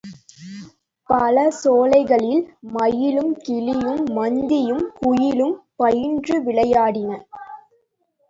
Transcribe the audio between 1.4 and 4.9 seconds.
சோலைகளில் மயிலும் கிளியும் மந்தியும்